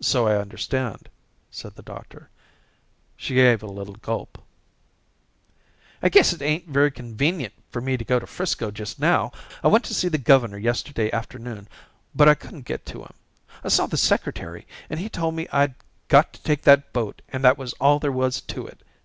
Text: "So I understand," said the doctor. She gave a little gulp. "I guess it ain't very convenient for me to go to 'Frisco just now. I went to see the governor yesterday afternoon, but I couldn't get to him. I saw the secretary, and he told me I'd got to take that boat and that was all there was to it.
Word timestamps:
"So 0.00 0.28
I 0.28 0.36
understand," 0.36 1.08
said 1.50 1.74
the 1.74 1.82
doctor. 1.82 2.30
She 3.16 3.34
gave 3.34 3.60
a 3.60 3.66
little 3.66 3.96
gulp. 3.96 4.38
"I 6.00 6.08
guess 6.10 6.32
it 6.32 6.40
ain't 6.40 6.68
very 6.68 6.92
convenient 6.92 7.54
for 7.72 7.80
me 7.80 7.96
to 7.96 8.04
go 8.04 8.20
to 8.20 8.26
'Frisco 8.28 8.70
just 8.70 9.00
now. 9.00 9.32
I 9.64 9.66
went 9.66 9.84
to 9.86 9.94
see 9.94 10.06
the 10.06 10.16
governor 10.16 10.58
yesterday 10.58 11.10
afternoon, 11.10 11.66
but 12.14 12.28
I 12.28 12.34
couldn't 12.36 12.66
get 12.66 12.86
to 12.86 13.02
him. 13.02 13.14
I 13.64 13.68
saw 13.68 13.86
the 13.86 13.96
secretary, 13.96 14.64
and 14.88 15.00
he 15.00 15.08
told 15.08 15.34
me 15.34 15.48
I'd 15.50 15.74
got 16.06 16.32
to 16.34 16.42
take 16.44 16.62
that 16.62 16.92
boat 16.92 17.20
and 17.30 17.42
that 17.42 17.58
was 17.58 17.72
all 17.80 17.98
there 17.98 18.12
was 18.12 18.40
to 18.42 18.64
it. 18.64 18.84